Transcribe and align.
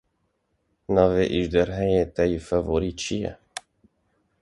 Navê 0.95 1.23
ejderhayê 1.37 2.03
te 2.15 2.23
yê 2.31 2.39
favorî 2.49 2.91
çi 3.01 3.17
ye? 3.23 3.33